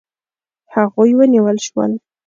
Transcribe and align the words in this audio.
هغوی 0.73 1.11
ونیول 1.17 1.57
شول. 1.67 1.91